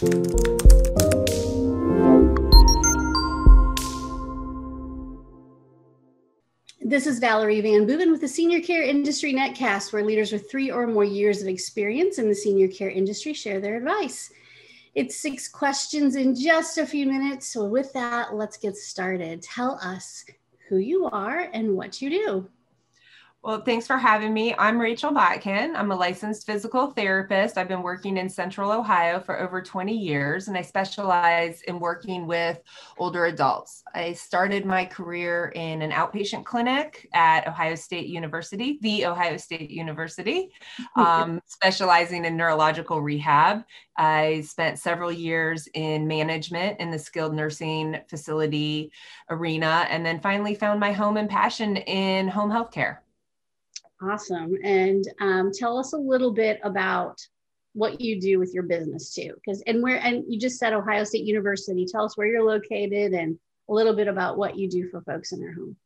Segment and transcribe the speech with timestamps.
[0.00, 0.12] This
[7.08, 10.86] is Valerie Van Booven with the Senior Care Industry Netcast, where leaders with three or
[10.86, 14.30] more years of experience in the senior care industry share their advice.
[14.94, 17.48] It's six questions in just a few minutes.
[17.48, 19.42] So, with that, let's get started.
[19.42, 20.24] Tell us
[20.68, 22.48] who you are and what you do.
[23.48, 24.54] Well, thanks for having me.
[24.58, 25.74] I'm Rachel Botkin.
[25.74, 27.56] I'm a licensed physical therapist.
[27.56, 32.26] I've been working in Central Ohio for over 20 years, and I specialize in working
[32.26, 32.60] with
[32.98, 33.84] older adults.
[33.94, 39.70] I started my career in an outpatient clinic at Ohio State University, the Ohio State
[39.70, 40.50] University,
[40.96, 43.64] um, specializing in neurological rehab.
[43.96, 48.92] I spent several years in management in the skilled nursing facility
[49.30, 53.02] arena, and then finally found my home and passion in home health care.
[54.02, 54.54] Awesome.
[54.62, 57.18] And um, tell us a little bit about
[57.72, 59.34] what you do with your business too.
[59.34, 61.84] Because, and where, and you just said Ohio State University.
[61.84, 65.32] Tell us where you're located and a little bit about what you do for folks
[65.32, 65.76] in their home.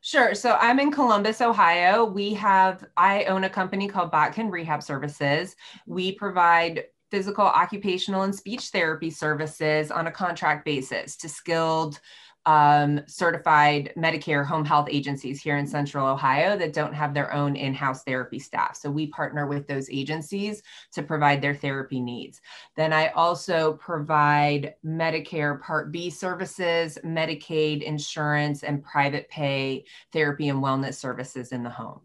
[0.00, 0.34] Sure.
[0.34, 2.04] So I'm in Columbus, Ohio.
[2.04, 5.54] We have, I own a company called Botkin Rehab Services.
[5.86, 12.00] We provide physical, occupational, and speech therapy services on a contract basis to skilled
[12.46, 17.54] um, certified Medicare home health agencies here in Central Ohio that don't have their own
[17.54, 18.76] in house therapy staff.
[18.76, 20.62] So we partner with those agencies
[20.92, 22.40] to provide their therapy needs.
[22.76, 30.62] Then I also provide Medicare Part B services, Medicaid insurance, and private pay therapy and
[30.62, 32.00] wellness services in the home.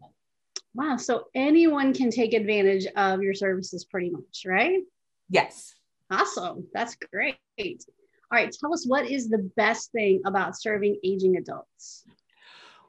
[0.74, 0.96] Wow.
[0.96, 4.80] So anyone can take advantage of your services pretty much, right?
[5.28, 5.74] Yes.
[6.10, 6.66] Awesome.
[6.72, 7.36] That's great.
[8.30, 12.04] All right, tell us what is the best thing about serving aging adults?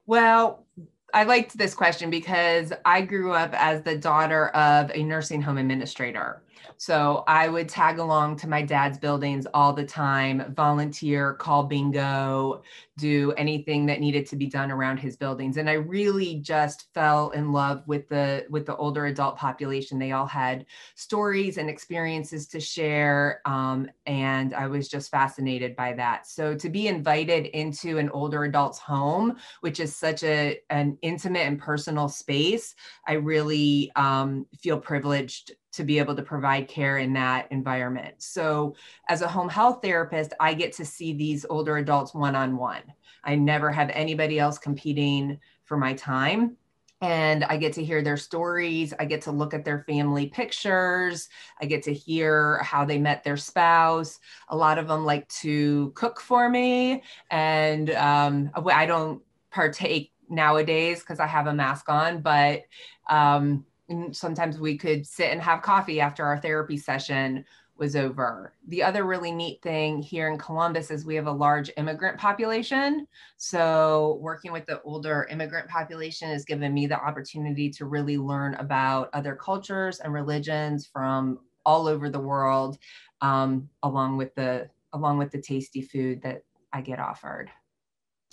[0.06, 0.66] Well,
[1.14, 5.58] I liked this question because I grew up as the daughter of a nursing home
[5.58, 6.44] administrator.
[6.78, 12.64] So I would tag along to my dad's buildings all the time, volunteer, call bingo,
[12.98, 15.58] do anything that needed to be done around his buildings.
[15.58, 20.00] And I really just fell in love with the with the older adult population.
[20.00, 20.66] They all had
[20.96, 26.28] stories and experiences to share, um, and I was just fascinated by that.
[26.28, 31.48] So to be invited into an older adult's home, which is such a an intimate
[31.48, 32.76] and personal space,
[33.08, 38.16] I really um, feel privileged to be able to provide care in that environment.
[38.18, 38.76] So,
[39.08, 42.84] as a home health therapist, I get to see these older adults one on one.
[43.24, 46.58] I never have anybody else competing for my time.
[47.02, 48.94] And I get to hear their stories.
[49.00, 51.30] I get to look at their family pictures.
[51.62, 54.20] I get to hear how they met their spouse.
[54.50, 57.04] A lot of them like to cook for me.
[57.32, 62.64] And um, I don't partake nowadays because I have a mask on, but
[63.10, 67.44] um, and sometimes we could sit and have coffee after our therapy session
[67.80, 68.54] was over.
[68.68, 73.08] The other really neat thing here in Columbus is we have a large immigrant population.
[73.38, 78.56] So, working with the older immigrant population has given me the opportunity to really learn
[78.56, 82.78] about other cultures and religions from all over the world,
[83.22, 87.50] um, along with the along with the tasty food that I get offered.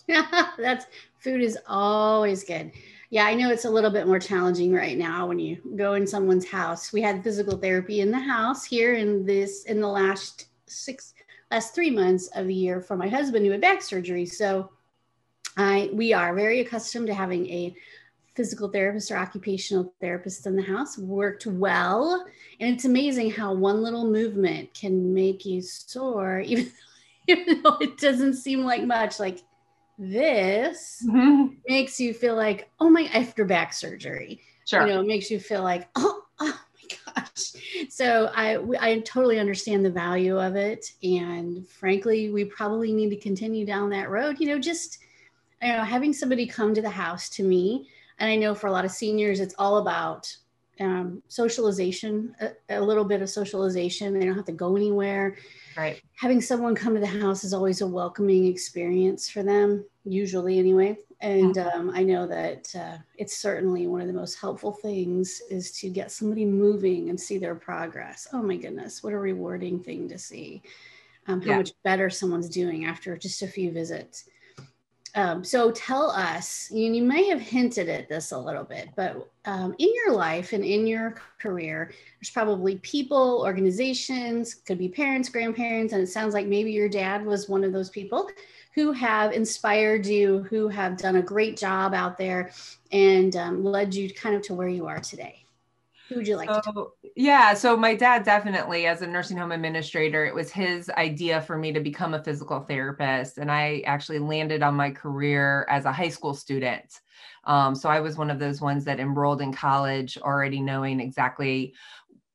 [0.59, 0.87] That's
[1.19, 2.73] food is always good
[3.11, 6.07] yeah, I know it's a little bit more challenging right now when you go in
[6.07, 6.93] someone's house.
[6.93, 11.15] We had physical therapy in the house here in this in the last six
[11.51, 14.27] last three months of the year for my husband who had back surgery.
[14.27, 14.71] So
[15.57, 17.77] I we are very accustomed to having a
[18.35, 22.27] physical therapist or occupational therapist in the house worked well
[22.61, 26.71] and it's amazing how one little movement can make you sore even,
[27.29, 29.39] even though it doesn't seem like much like
[29.99, 31.55] this mm-hmm.
[31.69, 34.87] makes you feel like, oh my, after back surgery, sure.
[34.87, 37.53] you know, it makes you feel like, oh, oh my gosh.
[37.89, 40.93] So I, I totally understand the value of it.
[41.03, 44.99] And frankly, we probably need to continue down that road, you know, just,
[45.63, 47.89] you know, having somebody come to the house to me.
[48.19, 50.35] And I know for a lot of seniors, it's all about
[50.79, 54.19] um, socialization, a, a little bit of socialization.
[54.19, 55.37] They don't have to go anywhere
[55.77, 56.01] Right.
[56.15, 60.99] Having someone come to the house is always a welcoming experience for them, usually anyway.
[61.21, 61.89] And mm-hmm.
[61.89, 65.89] um, I know that uh, it's certainly one of the most helpful things is to
[65.89, 68.27] get somebody moving and see their progress.
[68.33, 70.63] Oh my goodness, what a rewarding thing to see.
[71.29, 71.57] Um, how yeah.
[71.57, 74.25] much better someone's doing after just a few visits.
[75.15, 79.31] Um, so tell us, you, you, may have hinted at this a little bit, but
[79.45, 85.29] um, in your life and in your career, there's probably people, organizations, could be parents,
[85.29, 88.29] grandparents, and it sounds like maybe your dad was one of those people
[88.75, 92.51] who have inspired you, who have done a great job out there
[92.93, 95.46] and um, led you kind of to where you are today.
[96.09, 97.55] Who would you like so, Yeah.
[97.55, 101.73] So my dad definitely, as a nursing home administrator, it was his idea for me
[101.73, 103.39] to become a physical therapist.
[103.39, 107.01] And I actually landed on my career as a high school student.
[107.45, 111.75] Um, so I was one of those ones that enrolled in college already knowing exactly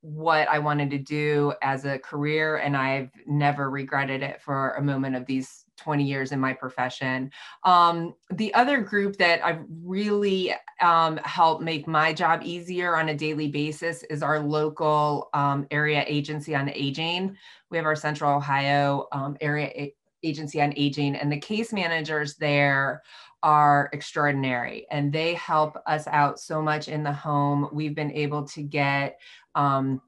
[0.02, 2.58] what I wanted to do as a career.
[2.58, 7.32] And I've never regretted it for a moment of these 20 years in my profession.
[7.64, 13.16] Um, the other group that I've really um, helped make my job easier on a
[13.16, 17.36] daily basis is our local um, area agency on aging.
[17.70, 22.36] We have our Central Ohio um, area a- agency on aging, and the case managers
[22.36, 23.02] there
[23.44, 27.68] are extraordinary and they help us out so much in the home.
[27.72, 29.20] We've been able to get
[29.56, 30.02] um,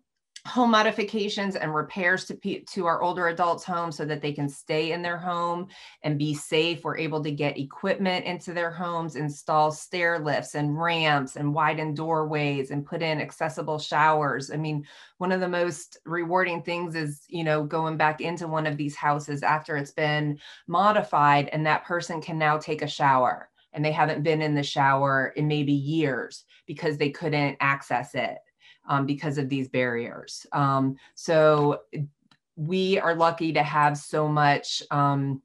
[0.45, 4.92] home modifications and repairs to to our older adults home so that they can stay
[4.92, 5.68] in their home
[6.04, 6.84] and be safe.
[6.84, 11.94] We're able to get equipment into their homes install stair lifts and ramps and widen
[11.94, 14.51] doorways and put in accessible showers.
[14.51, 14.86] I mean
[15.18, 18.98] one of the most rewarding things is you know going back into one of these
[18.98, 20.38] houses after it's been
[20.68, 24.63] modified and that person can now take a shower and they haven't been in the
[24.63, 28.40] shower in maybe years because they couldn't access it
[28.88, 30.45] um, because of these barriers.
[30.51, 31.81] Um, so
[32.56, 35.41] we are lucky to have so much um,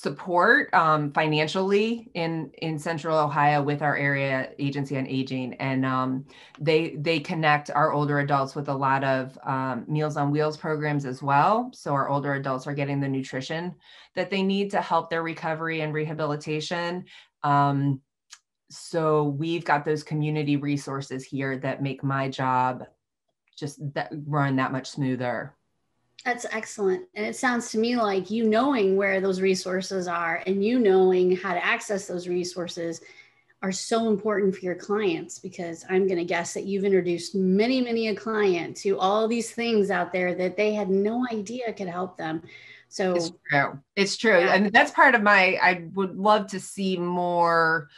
[0.00, 6.24] support um, financially in in Central Ohio with our area agency on aging, and um,
[6.60, 11.04] they they connect our older adults with a lot of um, Meals on Wheels programs
[11.04, 11.70] as well.
[11.74, 13.74] So our older adults are getting the nutrition
[14.14, 17.04] that they need to help their recovery and rehabilitation.
[17.42, 18.00] Um,
[18.70, 22.84] so we've got those community resources here that make my job
[23.56, 25.54] just that run that much smoother.
[26.24, 27.06] That's excellent.
[27.14, 31.36] And it sounds to me like you knowing where those resources are and you knowing
[31.36, 33.00] how to access those resources
[33.62, 37.80] are so important for your clients because i'm going to guess that you've introduced many
[37.80, 41.88] many a client to all these things out there that they had no idea could
[41.88, 42.42] help them.
[42.88, 43.78] So it's true.
[43.96, 44.38] It's true.
[44.38, 44.54] Yeah.
[44.54, 47.88] and that's part of my i would love to see more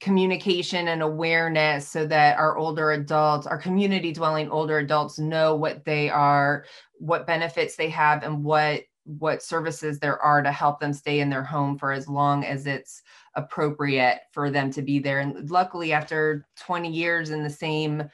[0.00, 5.84] communication and awareness so that our older adults, our community dwelling older adults know what
[5.84, 6.64] they are,
[6.94, 11.30] what benefits they have and what what services there are to help them stay in
[11.30, 13.02] their home for as long as it's
[13.34, 15.20] appropriate for them to be there.
[15.20, 18.04] And luckily after 20 years in the same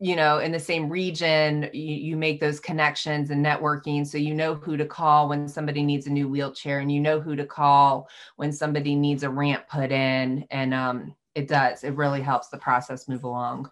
[0.00, 4.34] you know in the same region you, you, make those connections and networking so you
[4.34, 7.46] know who to call when somebody needs a new wheelchair and you know who to
[7.46, 11.84] call when somebody needs a ramp put in and um, it does.
[11.84, 13.70] It really helps the process move along.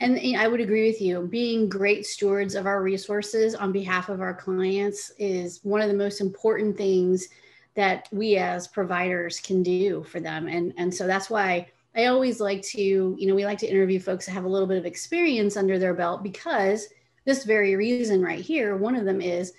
[0.00, 1.22] And I would agree with you.
[1.22, 5.94] Being great stewards of our resources on behalf of our clients is one of the
[5.94, 7.28] most important things
[7.74, 10.46] that we as providers can do for them.
[10.46, 13.98] And, and so that's why I always like to, you know, we like to interview
[13.98, 16.88] folks that have a little bit of experience under their belt because
[17.24, 19.52] this very reason right here, one of them is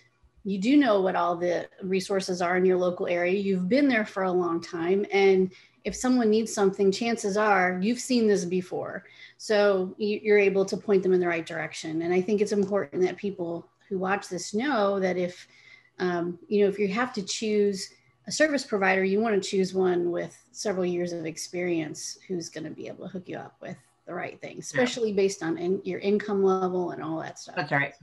[0.45, 3.37] you do know what all the resources are in your local area.
[3.39, 5.51] You've been there for a long time and
[5.83, 9.05] if someone needs something, chances are you've seen this before.
[9.37, 12.01] So you're able to point them in the right direction.
[12.01, 15.47] And I think it's important that people who watch this know that if,
[15.99, 17.89] um, you know, if you have to choose
[18.27, 22.65] a service provider, you want to choose one with several years of experience who's going
[22.65, 25.15] to be able to hook you up with the right thing, especially yeah.
[25.15, 27.55] based on in, your income level and all that stuff.
[27.55, 27.93] That's right.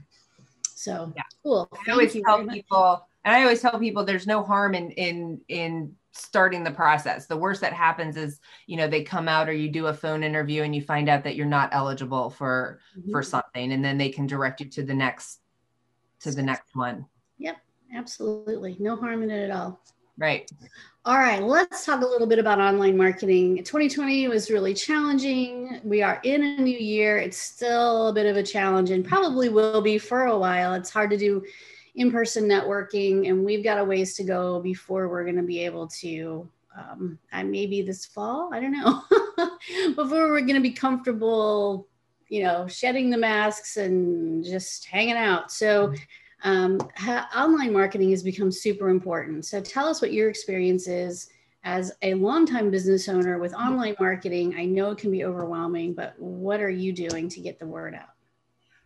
[0.63, 1.23] So yeah.
[1.43, 1.69] cool.
[1.87, 5.95] I always tell people, and I always tell people there's no harm in in in
[6.17, 7.25] starting the process.
[7.27, 10.23] The worst that happens is, you know, they come out or you do a phone
[10.23, 13.11] interview and you find out that you're not eligible for mm-hmm.
[13.11, 15.39] for something and then they can direct you to the next
[16.21, 17.05] to the next one.
[17.37, 17.57] Yep,
[17.95, 18.75] absolutely.
[18.79, 19.79] No harm in it at all.
[20.17, 20.49] Right.
[21.05, 23.63] All right, let's talk a little bit about online marketing.
[23.63, 25.79] 2020 was really challenging.
[25.83, 27.17] We are in a new year.
[27.17, 30.73] It's still a bit of a challenge and probably will be for a while.
[30.73, 31.45] It's hard to do
[31.97, 35.87] in-person networking and we've got a ways to go before we're going to be able
[35.87, 39.01] to um, maybe this fall i don't know
[39.95, 41.87] before we're going to be comfortable
[42.29, 45.51] you know shedding the masks and just hanging out.
[45.51, 45.93] So
[46.43, 49.45] um, ha- online marketing has become super important.
[49.45, 51.29] So tell us what your experience is
[51.63, 54.55] as a longtime business owner with online marketing.
[54.57, 57.95] I know it can be overwhelming but what are you doing to get the word
[57.95, 58.09] out?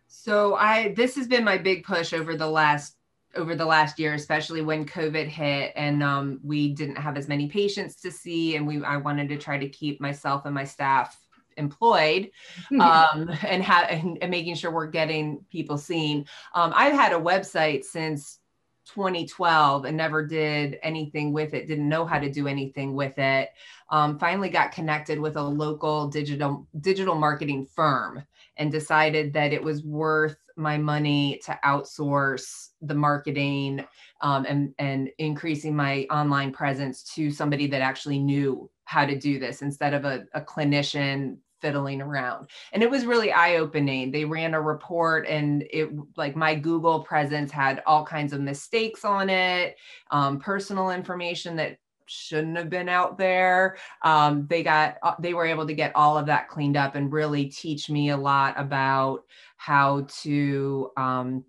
[0.08, 2.96] So i this has been my big push over the last
[3.34, 7.48] over the last year, especially when COVID hit and um, we didn't have as many
[7.48, 11.18] patients to see, and we I wanted to try to keep myself and my staff
[11.56, 12.30] employed
[12.80, 16.26] um, and, ha- and, and making sure we're getting people seen.
[16.54, 18.38] Um, I've had a website since
[18.86, 23.50] 2012 and never did anything with it didn't know how to do anything with it
[23.90, 28.24] um, finally got connected with a local digital digital marketing firm
[28.56, 33.84] and decided that it was worth my money to outsource the marketing
[34.20, 39.38] um, and and increasing my online presence to somebody that actually knew how to do
[39.38, 42.50] this instead of a, a clinician fiddling around.
[42.72, 44.10] And it was really eye-opening.
[44.10, 49.04] They ran a report and it like my google presence had all kinds of mistakes
[49.04, 49.76] on it
[50.10, 51.78] um, personal information that
[52.12, 56.18] shouldn't have been out there um, they got uh, they were able to get all
[56.18, 59.24] of that cleaned up and really teach me a lot about
[59.56, 61.44] how to um,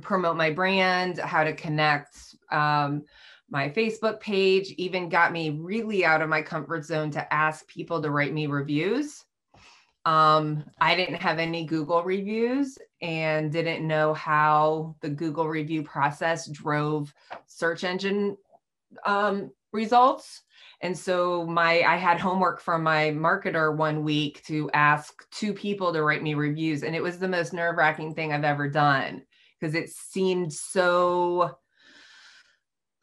[0.00, 3.02] promote my brand how to connect um,
[3.50, 8.02] my Facebook page even got me really out of my comfort zone to ask people
[8.02, 9.24] to write me reviews.
[10.06, 16.48] Um, I didn't have any Google reviews and didn't know how the Google review process
[16.48, 17.14] drove
[17.46, 18.36] search engine
[19.04, 20.42] um, results.
[20.80, 25.92] And so my I had homework from my marketer one week to ask two people
[25.92, 29.22] to write me reviews, and it was the most nerve wracking thing I've ever done
[29.58, 31.56] because it seemed so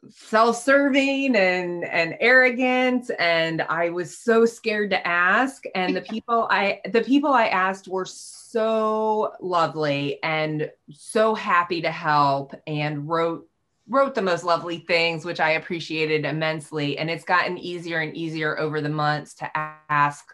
[0.08, 3.10] self-serving and and arrogant.
[3.18, 5.64] And i was so scared to ask.
[5.74, 11.90] And the people i the people i asked were so lovely and so happy to
[11.90, 13.48] help and wrote
[13.88, 18.58] wrote the most lovely things which i appreciated immensely and it's gotten easier and easier
[18.58, 20.24] over the months to ask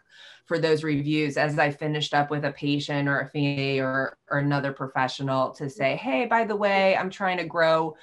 [0.47, 4.39] for those reviews as I finished up with a patient or a family or, or
[4.39, 7.95] another professional to say, hey, by the way, I'm trying to grow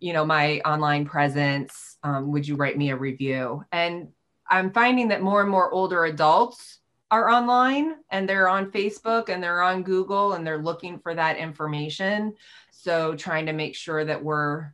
[0.00, 1.96] you know my online presence.
[2.02, 3.64] Um, would you write me a review?
[3.72, 4.08] And
[4.50, 6.78] i'm finding that more and more older adults
[7.10, 11.36] are online and they're on facebook and they're on google and they're looking for that
[11.36, 12.34] information.
[12.70, 14.72] So trying to make sure that we're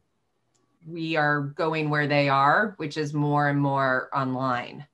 [0.87, 4.87] we are going where they are which is more and more online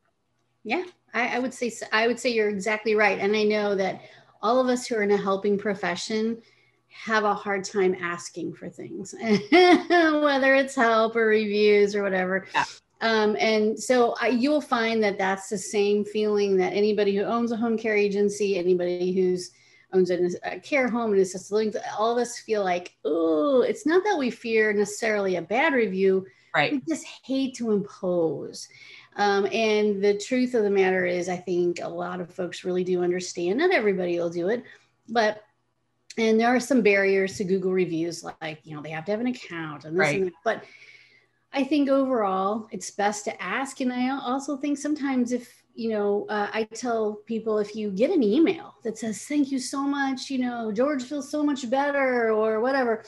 [0.65, 4.03] yeah I, I would say i would say you're exactly right and i know that
[4.43, 6.41] all of us who are in a helping profession
[6.91, 12.47] have a hard time asking for things, whether it's help or reviews or whatever.
[12.55, 12.65] Yeah.
[13.01, 17.53] Um, and so I, you'll find that that's the same feeling that anybody who owns
[17.53, 19.53] a home care agency, anybody who's
[19.93, 23.87] owns a, a care home and assisted living, all of us feel like, oh, it's
[23.87, 26.27] not that we fear necessarily a bad review.
[26.55, 26.73] Right.
[26.73, 28.69] We just hate to impose.
[29.17, 32.85] Um, and the truth of the matter is, I think a lot of folks really
[32.85, 33.59] do understand.
[33.59, 34.65] Not everybody will do it,
[35.09, 35.43] but
[36.19, 39.21] and there are some barriers to Google reviews, like you know they have to have
[39.21, 40.17] an account and this right.
[40.17, 40.33] and that.
[40.45, 40.65] But
[41.53, 43.81] I think overall, it's best to ask.
[43.81, 48.11] And I also think sometimes if you know, uh, I tell people if you get
[48.11, 52.31] an email that says, thank you so much, you know, George feels so much better
[52.31, 53.05] or whatever,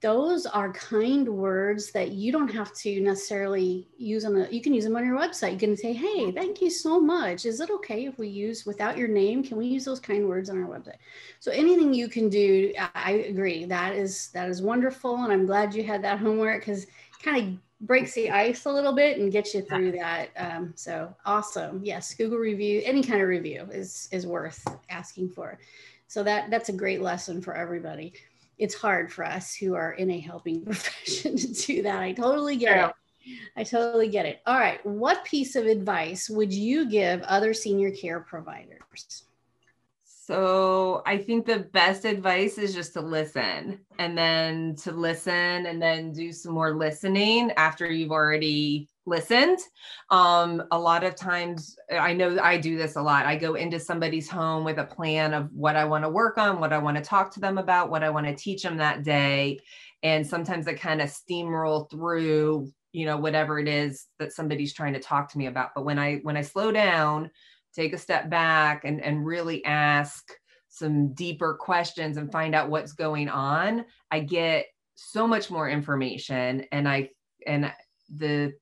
[0.00, 4.74] those are kind words that you don't have to necessarily use on the, you can
[4.74, 5.52] use them on your website.
[5.52, 7.46] You can say, hey, thank you so much.
[7.46, 9.42] Is it okay if we use without your name?
[9.42, 10.98] Can we use those kind words on our website?
[11.38, 13.66] So anything you can do, I agree.
[13.66, 15.24] That is, that is wonderful.
[15.24, 16.86] And I'm glad you had that homework because
[17.22, 20.28] kind of breaks the ice a little bit and gets you through that.
[20.36, 21.80] Um, so awesome.
[21.82, 25.58] Yes, Google review, any kind of review is is worth asking for.
[26.06, 28.12] So that that's a great lesson for everybody.
[28.58, 32.00] It's hard for us who are in a helping profession to do that.
[32.00, 32.88] I totally get yeah.
[32.88, 32.94] it.
[33.56, 34.40] I totally get it.
[34.46, 34.84] All right.
[34.84, 39.24] What piece of advice would you give other senior care providers?
[40.30, 45.82] So I think the best advice is just to listen and then to listen and
[45.82, 49.58] then do some more listening after you've already listened.
[50.08, 53.26] Um, a lot of times, I know I do this a lot.
[53.26, 56.60] I go into somebody's home with a plan of what I want to work on,
[56.60, 59.02] what I want to talk to them about, what I want to teach them that
[59.02, 59.58] day.
[60.04, 64.92] And sometimes I kind of steamroll through, you know, whatever it is that somebody's trying
[64.92, 65.70] to talk to me about.
[65.74, 67.32] But when I when I slow down,
[67.74, 70.30] take a step back and, and really ask
[70.68, 76.64] some deeper questions and find out what's going on, I get so much more information
[76.72, 77.10] and I
[77.46, 77.72] and
[78.08, 78.52] the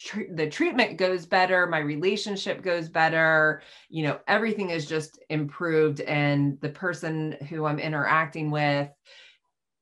[0.00, 6.00] tr- the treatment goes better, my relationship goes better, you know, everything is just improved
[6.02, 8.88] and the person who I'm interacting with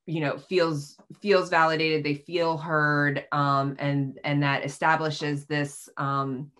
[0.07, 6.51] you know feels feels validated they feel heard um, and and that establishes this um,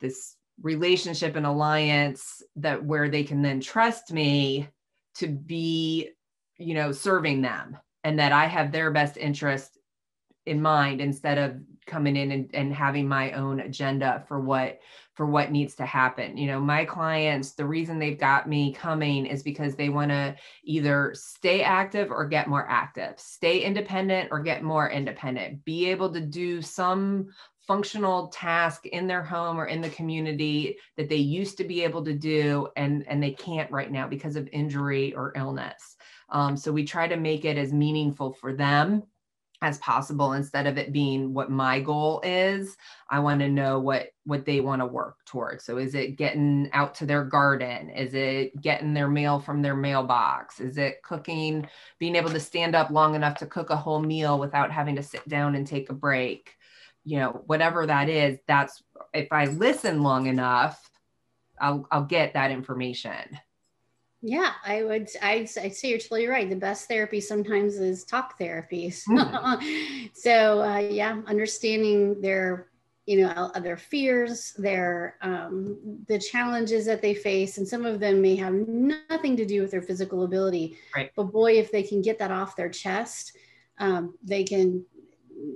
[0.00, 4.68] this relationship and alliance that where they can then trust me
[5.16, 6.10] to be
[6.58, 9.78] you know serving them and that i have their best interest
[10.46, 11.56] in mind instead of
[11.86, 14.80] coming in and, and having my own agenda for what
[15.14, 16.36] for what needs to happen.
[16.36, 20.34] You know my clients the reason they've got me coming is because they want to
[20.64, 26.12] either stay active or get more active stay independent or get more independent be able
[26.12, 27.28] to do some
[27.66, 32.04] functional task in their home or in the community that they used to be able
[32.04, 35.96] to do and and they can't right now because of injury or illness.
[36.30, 39.04] Um, so we try to make it as meaningful for them
[39.62, 42.76] as possible instead of it being what my goal is.
[43.08, 45.64] I want to know what what they want to work towards.
[45.64, 47.88] So is it getting out to their garden?
[47.90, 50.60] Is it getting their mail from their mailbox?
[50.60, 51.66] Is it cooking
[51.98, 55.02] being able to stand up long enough to cook a whole meal without having to
[55.02, 56.56] sit down and take a break
[57.04, 58.82] you know whatever that is that's
[59.12, 60.90] if i listen long enough
[61.60, 63.38] i'll i'll get that information
[64.26, 65.10] yeah, I would.
[65.20, 66.48] I'd, I'd say you're totally right.
[66.48, 68.88] The best therapy sometimes is talk therapy.
[68.88, 70.06] Mm-hmm.
[70.14, 72.70] so uh, yeah, understanding their,
[73.04, 75.76] you know, their fears, their um,
[76.08, 79.70] the challenges that they face, and some of them may have nothing to do with
[79.70, 80.78] their physical ability.
[80.96, 81.10] Right.
[81.14, 83.36] But boy, if they can get that off their chest,
[83.76, 84.86] um, they can,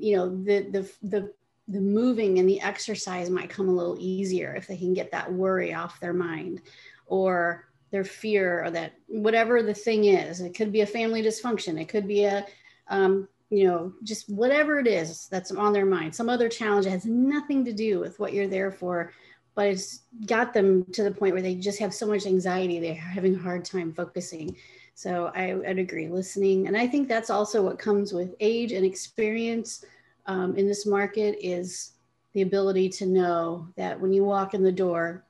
[0.00, 1.32] you know, the the the
[1.68, 5.30] the moving and the exercise might come a little easier if they can get that
[5.32, 6.62] worry off their mind,
[7.06, 10.40] or their fear or that whatever the thing is.
[10.40, 11.80] It could be a family dysfunction.
[11.80, 12.46] It could be a
[12.88, 16.14] um, you know just whatever it is that's on their mind.
[16.14, 19.12] Some other challenge has nothing to do with what you're there for
[19.58, 22.78] but it's got them to the point where they just have so much anxiety.
[22.78, 24.56] They're having a hard time focusing
[24.98, 28.84] so I, would agree listening and i think that's also what comes with age and
[28.84, 29.84] experience
[30.26, 31.92] um, in this market is
[32.32, 35.24] the ability to know that when you walk in the door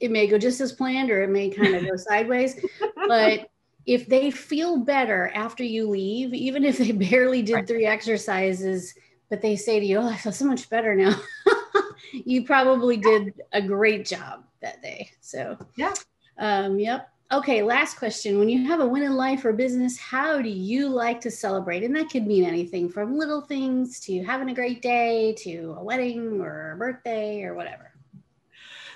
[0.00, 2.64] it may go just as planned or it may kind of go sideways.
[3.06, 3.50] But
[3.86, 7.66] if they feel better after you leave, even if they barely did right.
[7.66, 8.94] three exercises,
[9.28, 11.14] but they say to you, Oh, I feel so much better now,
[12.12, 15.10] you probably did a great job that day.
[15.20, 15.94] So, yeah.
[16.38, 17.10] Um, yep.
[17.32, 18.40] Okay, last question.
[18.40, 21.84] When you have a win in life or business, how do you like to celebrate?
[21.84, 25.84] And that could mean anything from little things to having a great day to a
[25.84, 27.92] wedding or a birthday or whatever.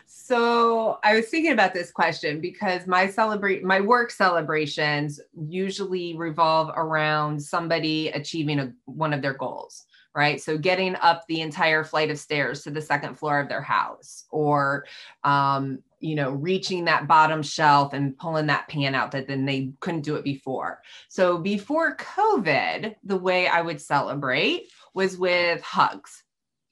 [0.06, 6.72] So I was thinking about this question because my celebrate my work celebrations usually revolve
[6.74, 10.40] around somebody achieving a, one of their goals, right?
[10.40, 14.24] So getting up the entire flight of stairs to the second floor of their house,
[14.31, 14.87] or
[15.24, 19.72] um, you know, reaching that bottom shelf and pulling that pan out that then they
[19.81, 20.83] couldn't do it before.
[21.09, 26.23] So before COVID, the way I would celebrate was with hugs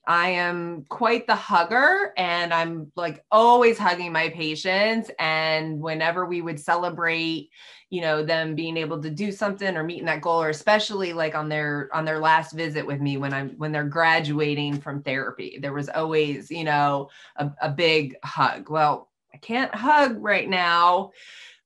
[0.05, 5.09] I am quite the hugger and I'm like always hugging my patients.
[5.17, 7.49] And whenever we would celebrate,
[7.89, 11.35] you know, them being able to do something or meeting that goal, or especially like
[11.35, 15.59] on their on their last visit with me when I'm when they're graduating from therapy,
[15.61, 18.69] there was always, you know, a, a big hug.
[18.69, 21.11] Well, I can't hug right now.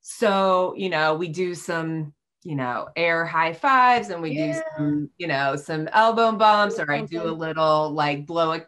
[0.00, 2.12] So, you know, we do some
[2.48, 4.54] you know, air high fives and we yeah.
[4.54, 8.64] do some, you know, some elbow bumps, or I do a little like blow a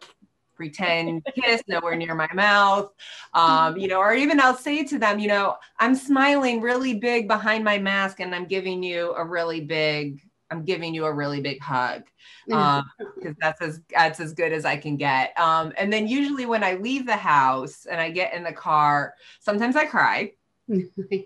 [0.55, 2.93] pretend kiss nowhere near my mouth.
[3.33, 7.27] Um, you know, or even I'll say to them, you know, I'm smiling really big
[7.27, 11.41] behind my mask and I'm giving you a really big, I'm giving you a really
[11.41, 12.03] big hug.
[12.51, 12.83] Um,
[13.15, 15.35] because that's as that's as good as I can get.
[15.39, 19.15] Um, and then usually when I leave the house and I get in the car,
[19.39, 20.33] sometimes I cry.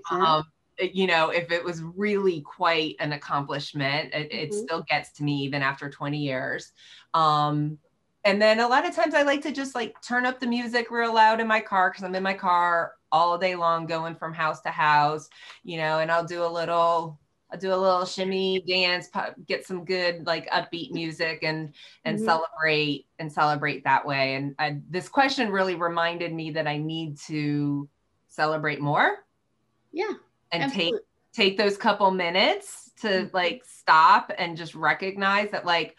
[0.09, 0.45] um,
[0.79, 4.37] you know, if it was really quite an accomplishment, it, mm-hmm.
[4.37, 6.71] it still gets to me even after 20 years.
[7.13, 7.77] Um,
[8.23, 10.89] and then a lot of times I like to just like turn up the music
[10.89, 14.33] real loud in my car because I'm in my car all day long going from
[14.33, 15.29] house to house,
[15.63, 17.19] you know, and I'll do a little
[17.51, 19.09] I'll do a little shimmy dance,
[19.45, 22.25] get some good like upbeat music and and mm-hmm.
[22.25, 24.33] celebrate and celebrate that way.
[24.33, 27.87] And I, this question really reminded me that I need to
[28.27, 29.19] celebrate more.
[29.91, 30.13] Yeah
[30.51, 30.91] and Absolutely.
[30.91, 31.01] take
[31.33, 33.35] take those couple minutes to mm-hmm.
[33.35, 35.95] like stop and just recognize that like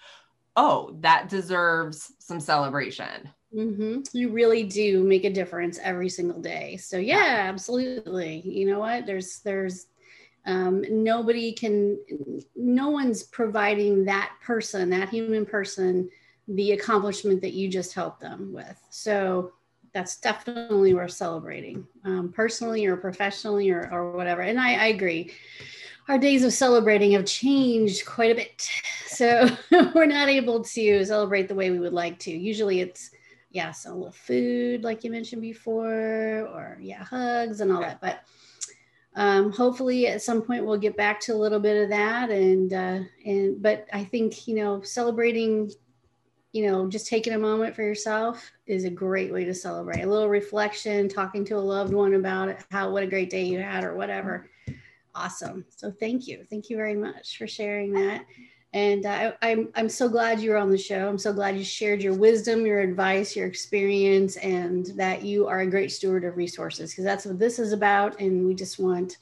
[0.56, 4.00] oh that deserves some celebration mm-hmm.
[4.12, 7.48] you really do make a difference every single day so yeah, yeah.
[7.48, 9.86] absolutely you know what there's there's
[10.46, 11.98] um, nobody can
[12.54, 16.08] no one's providing that person that human person
[16.48, 19.52] the accomplishment that you just helped them with so
[19.96, 24.42] that's definitely worth celebrating um, personally or professionally or, or whatever.
[24.42, 25.32] And I, I agree.
[26.08, 28.70] Our days of celebrating have changed quite a bit.
[29.06, 29.48] So
[29.94, 32.30] we're not able to celebrate the way we would like to.
[32.30, 33.10] Usually it's,
[33.50, 38.02] yeah, so a little food, like you mentioned before, or yeah, hugs and all that.
[38.02, 38.18] But
[39.14, 42.28] um, hopefully at some point we'll get back to a little bit of that.
[42.30, 45.70] And, uh, and, but I think, you know, celebrating
[46.52, 50.02] you know, just taking a moment for yourself is a great way to celebrate.
[50.02, 53.58] A little reflection, talking to a loved one about how what a great day you
[53.58, 54.48] had or whatever.
[55.14, 55.64] Awesome.
[55.70, 56.46] So thank you.
[56.48, 58.24] Thank you very much for sharing that.
[58.72, 61.08] And I, I'm, I'm so glad you're on the show.
[61.08, 65.60] I'm so glad you shared your wisdom, your advice, your experience, and that you are
[65.60, 68.20] a great steward of resources because that's what this is about.
[68.20, 69.16] And we just want,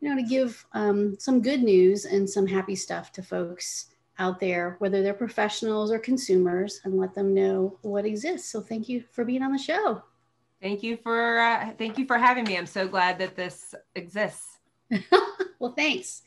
[0.00, 3.89] you know, to give um, some good news and some happy stuff to folks
[4.20, 8.48] out there, whether they're professionals or consumers, and let them know what exists.
[8.48, 10.02] So thank you for being on the show.
[10.62, 12.56] Thank you for uh, thank you for having me.
[12.56, 14.58] I'm so glad that this exists.
[15.58, 16.22] well, thanks.